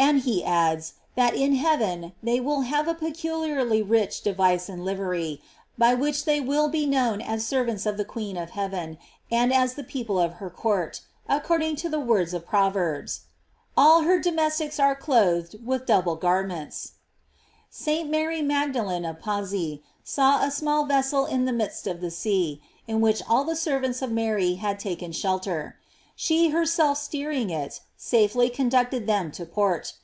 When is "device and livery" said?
4.22-5.42